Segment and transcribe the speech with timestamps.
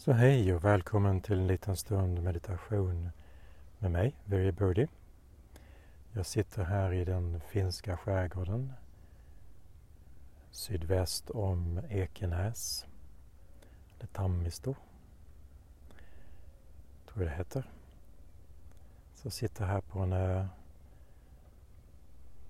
[0.00, 3.10] Så hej och välkommen till en liten stund meditation
[3.78, 4.88] med mig, Very Birdie.
[6.12, 8.72] Jag sitter här i den finska skärgården
[10.50, 12.86] sydväst om Ekenäs,
[13.98, 14.74] eller Tammisto,
[17.06, 17.70] tror jag det heter.
[19.14, 20.46] Så jag sitter här på en ö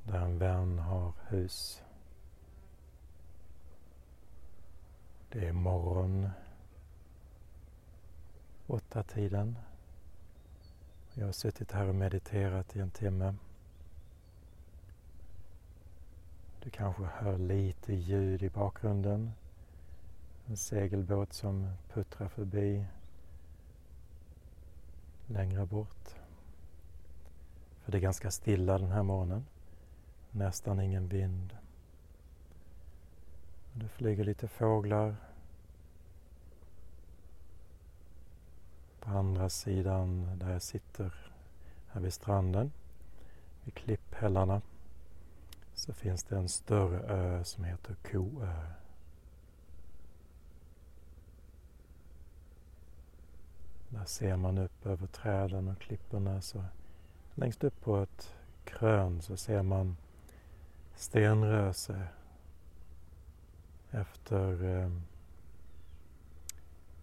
[0.05, 1.82] där en vän har hus.
[5.29, 6.30] Det är morgon
[8.70, 9.58] åtta tiden.
[11.14, 13.34] Jag har suttit här och mediterat i en timme.
[16.62, 19.32] Du kanske hör lite ljud i bakgrunden.
[20.46, 22.86] En segelbåt som puttrar förbi
[25.26, 26.14] längre bort.
[27.80, 29.46] För det är ganska stilla den här morgonen.
[30.30, 31.57] Nästan ingen vind.
[33.72, 35.16] Det flyger lite fåglar
[39.00, 41.14] På andra sidan där jag sitter
[41.88, 42.72] här vid stranden,
[43.64, 44.62] vid klipphällarna,
[45.74, 48.66] så finns det en större ö som heter Koö.
[53.89, 56.41] Där ser man upp över träden och klipporna.
[56.41, 56.64] Så
[57.34, 59.96] längst upp på ett krön så ser man
[60.94, 62.08] stenröse
[63.91, 64.91] efter eh,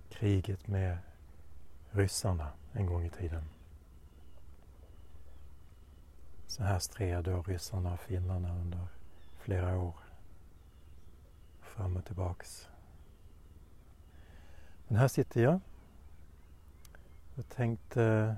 [0.10, 0.98] kriget med
[1.98, 3.44] ryssarna en gång i tiden.
[6.48, 8.88] Så här stred då ryssarna och finnarna under
[9.38, 9.96] flera år.
[11.62, 12.68] Fram och tillbaks.
[14.88, 15.60] Men här sitter jag
[17.36, 18.36] och tänkte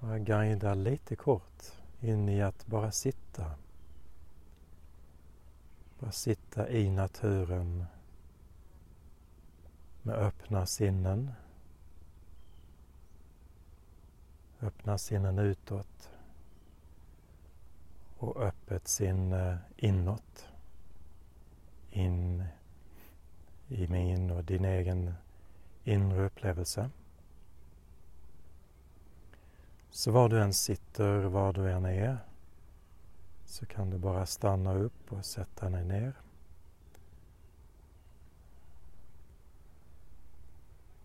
[0.00, 1.62] bara guida lite kort
[2.00, 3.54] in i att bara sitta.
[6.00, 7.84] Bara sitta i naturen
[10.02, 11.32] med öppna sinnen
[14.60, 16.10] Öppna sinnen utåt
[18.18, 20.48] och öppet sinne inåt.
[21.90, 22.44] In
[23.68, 25.14] i min och din egen
[25.84, 26.90] inre upplevelse.
[29.90, 32.18] Så var du än sitter, var du än är,
[33.44, 36.12] så kan du bara stanna upp och sätta dig ner.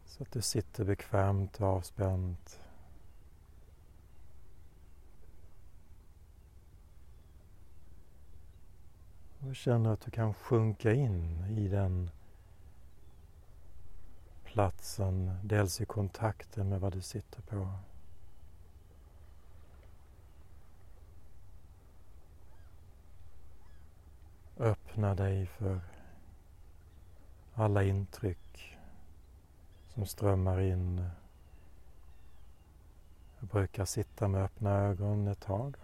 [0.05, 2.59] Så att du sitter bekvämt och avspänt
[9.47, 12.09] Och känner att du kan sjunka in i den
[14.43, 17.67] platsen, dels i kontakten med vad du sitter på.
[24.57, 25.79] Öppna dig för
[27.53, 28.77] alla intryck
[29.87, 31.09] som strömmar in.
[33.39, 35.75] Jag brukar sitta med öppna ögon ett tag.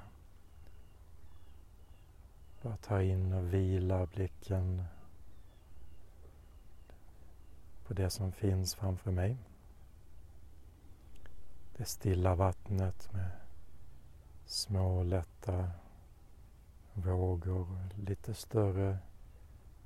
[2.61, 4.83] Bara ta in och vila blicken
[7.87, 9.37] på det som finns framför mig.
[11.77, 13.31] Det stilla vattnet med
[14.45, 15.71] små lätta
[16.93, 18.97] vågor, lite större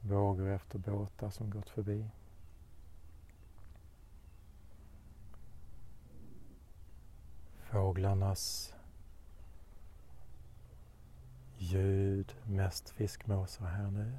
[0.01, 2.09] vågor efter båtar som gått förbi.
[7.57, 8.72] Fåglarnas
[11.63, 14.17] ljud, mest fiskmåsar här nu.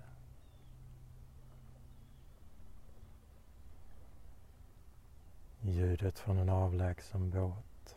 [5.61, 7.97] Ljudet från en avlägsen båt.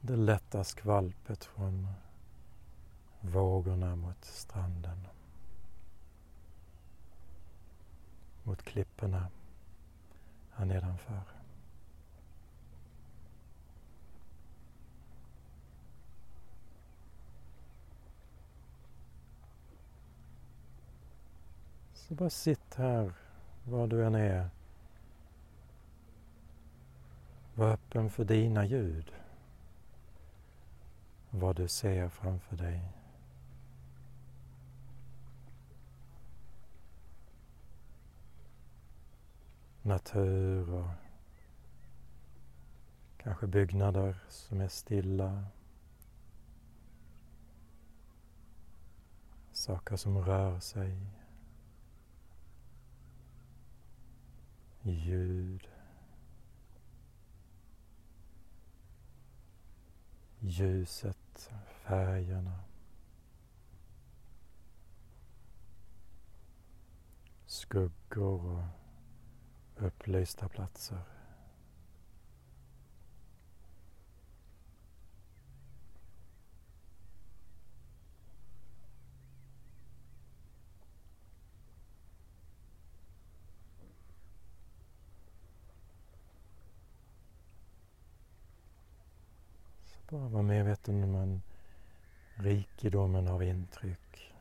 [0.00, 1.88] Det lätta skvalpet från
[3.20, 5.06] vågorna mot stranden.
[8.42, 9.28] Mot klipporna
[10.50, 11.37] här nedanför.
[22.08, 23.12] Så bara sitt här,
[23.64, 24.50] var du än är.
[27.54, 29.12] Var öppen för dina ljud.
[31.30, 32.80] Vad du ser framför dig.
[39.82, 40.90] Natur och
[43.16, 45.44] kanske byggnader som är stilla.
[49.52, 51.17] Saker som rör sig.
[54.92, 55.68] ljud.
[60.40, 62.64] Ljuset, färgerna.
[67.46, 68.62] Skuggor och
[69.86, 71.17] upplysta platser.
[90.10, 91.42] Bara vara medveten om en
[92.34, 94.34] rikedomen av intryck.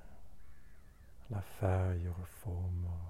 [1.28, 3.08] Alla färger och former.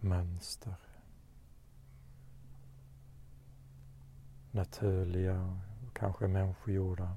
[0.00, 0.74] Mönster.
[4.50, 7.16] Naturliga och kanske människogjorda.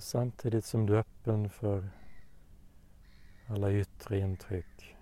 [0.00, 1.90] Och samtidigt som du är öppen för
[3.46, 4.96] alla yttre intryck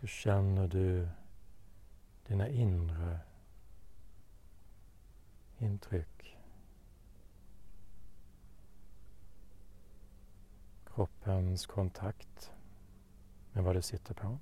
[0.00, 1.08] så känner du
[2.26, 3.20] dina inre
[5.58, 6.36] intryck.
[10.86, 12.52] Kroppens kontakt
[13.52, 14.38] med vad du sitter på.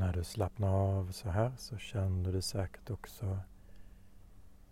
[0.00, 3.38] När du slappnar av så här så känner du säkert också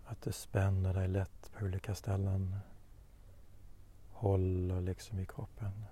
[0.05, 2.59] att du spänner dig lätt på olika ställen.
[4.11, 5.85] Håller liksom i kroppen.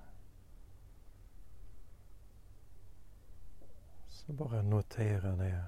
[4.08, 5.64] Så bara notera det.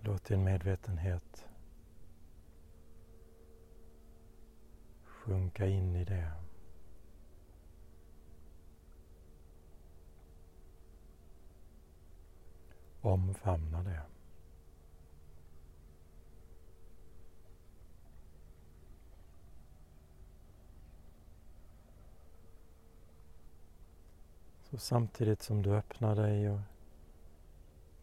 [0.00, 1.49] Låt din medvetenhet
[5.20, 6.32] sjunka in i det.
[13.00, 14.02] Omfamna det.
[24.70, 26.60] Så samtidigt som du öppnar dig och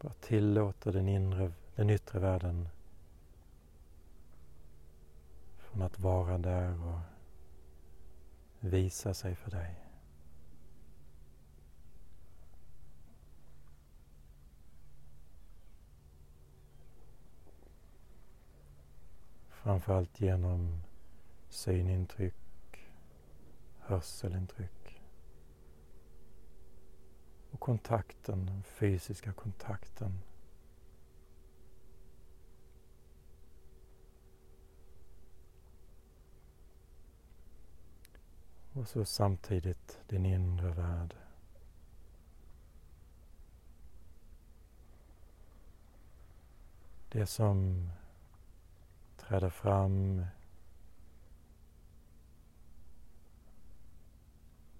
[0.00, 2.68] bara tillåter den, inre, den yttre världen
[5.78, 7.00] om att vara där och
[8.60, 9.74] visa sig för dig.
[19.48, 20.82] Framförallt genom
[21.48, 22.34] synintryck,
[23.78, 25.02] hörselintryck
[27.50, 30.18] och kontakten, den fysiska kontakten
[38.72, 41.14] Och så samtidigt din inre värld.
[47.08, 47.88] Det som
[49.16, 50.24] träder fram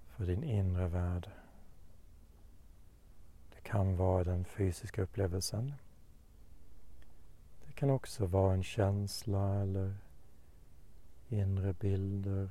[0.08, 1.30] för din inre värld.
[3.54, 5.74] Det kan vara den fysiska upplevelsen.
[7.66, 9.94] Det kan också vara en känsla eller
[11.28, 12.50] inre bilder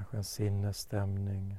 [0.00, 1.58] Kanske en sinnesstämning.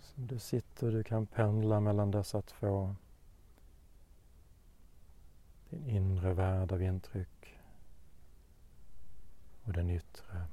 [0.00, 2.94] Som du sitter, du kan pendla mellan dessa två.
[5.70, 7.58] Din inre värld av intryck
[9.64, 10.46] och den yttre.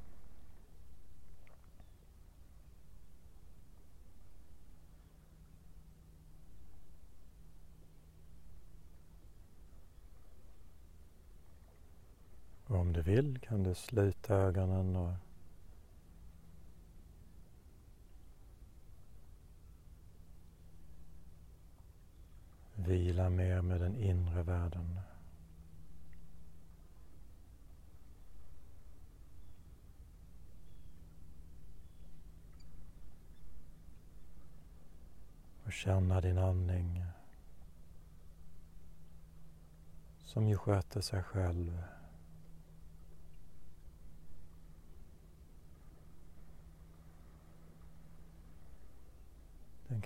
[12.68, 15.14] Och om du vill kan du sluta ögonen och
[22.76, 25.00] vila mer med den inre världen.
[35.66, 37.06] Och känna din andning
[40.26, 41.84] som ju sköter sig själv.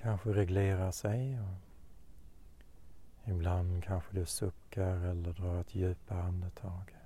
[0.01, 1.39] Kanske reglerar sig.
[1.41, 1.57] Och
[3.31, 6.96] ibland kanske du suckar eller drar ett djupare andetag.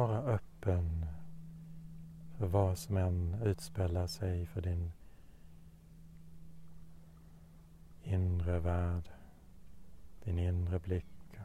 [0.00, 1.06] Vara öppen
[2.38, 4.92] för vad som än utspelar sig för din
[8.02, 9.08] inre värld,
[10.24, 11.38] din inre blick,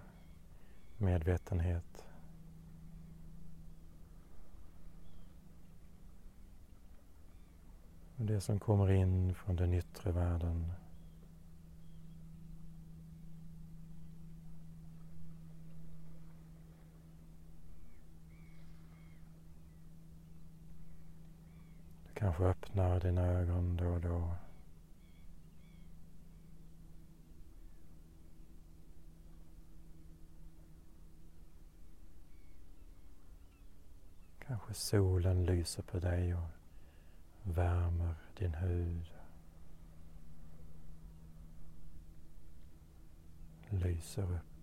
[0.98, 2.06] medvetenhet.
[8.18, 10.72] Och det som kommer in från den yttre världen
[22.26, 24.36] kanske öppnar dina ögon då och då.
[34.40, 36.50] Kanske solen lyser på dig och
[37.44, 39.14] värmer din hud.
[43.70, 44.55] Lyser upp.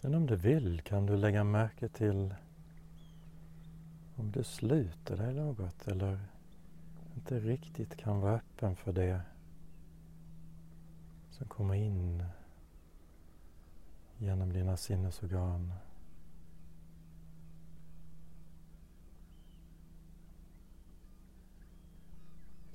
[0.00, 2.34] Sen om du vill kan du lägga märke till
[4.16, 6.18] om du sluter dig något eller
[7.14, 9.20] inte riktigt kan vara öppen för det
[11.30, 12.24] som kommer in
[14.18, 15.72] genom dina sinnesorgan.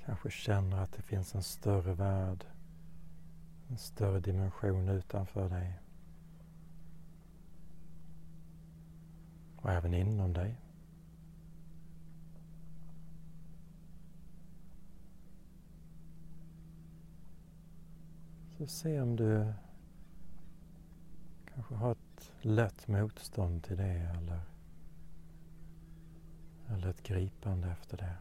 [0.05, 2.45] Kanske känner att det finns en större värld,
[3.69, 5.82] en större dimension utanför dig.
[9.63, 10.55] Och även inom dig.
[18.57, 19.53] Så se om du
[21.53, 24.41] kanske har ett lätt motstånd till det eller,
[26.67, 28.15] eller ett gripande efter det.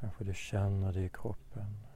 [0.00, 1.89] Kanske du känner det i kroppen.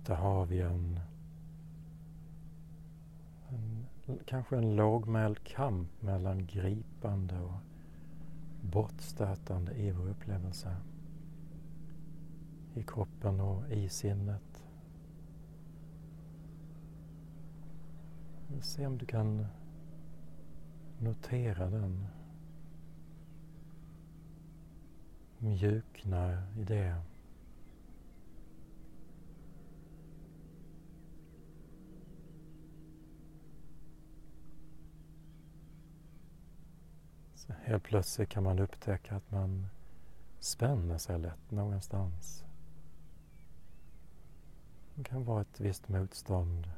[0.00, 1.00] Ofta har vi en,
[4.06, 7.60] en kanske en lågmäld kamp mellan gripande och
[8.62, 10.76] bortstötande i vår upplevelse.
[12.74, 14.64] I kroppen och i sinnet.
[18.60, 19.46] Se om du kan
[20.98, 22.06] notera den.
[25.38, 27.09] Mjukna i det.
[37.48, 39.66] Helt plötsligt kan man upptäcka att man
[40.38, 42.44] spänner sig lätt någonstans.
[44.94, 46.70] Det kan vara ett visst motstånd.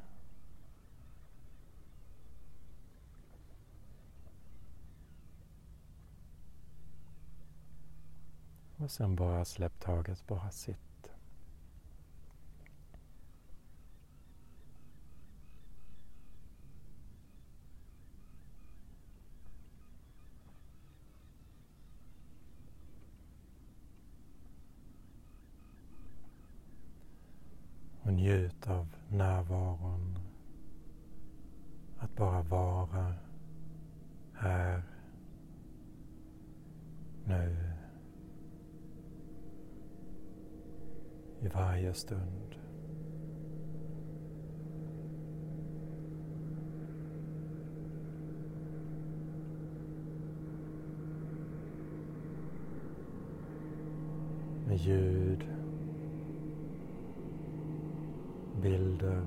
[8.76, 10.91] Och sen bara släpp taget, bara sitt.
[28.66, 30.18] Av närvaron.
[31.98, 33.14] Att bara vara
[34.32, 34.82] här,
[37.24, 37.56] nu,
[41.40, 42.54] i varje stund.
[54.66, 55.44] Med ljud
[58.62, 59.22] bilder.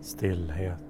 [0.00, 0.87] Stillhet.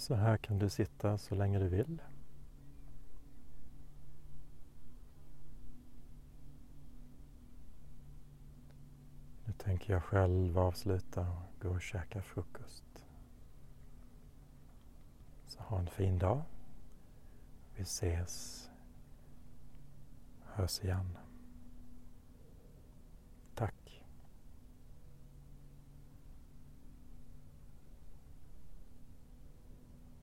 [0.00, 2.02] Så här kan du sitta så länge du vill.
[9.44, 13.04] Nu tänker jag själv avsluta och gå och käka frukost.
[15.46, 16.42] Så ha en fin dag.
[17.76, 18.70] Vi ses.
[20.44, 21.18] Hörs igen.